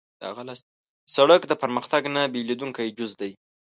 سړک 1.15 1.41
د 1.47 1.53
پرمختګ 1.61 2.03
نه 2.15 2.21
بېلېدونکی 2.33 2.87
جز 2.97 3.11
دی. 3.21 3.31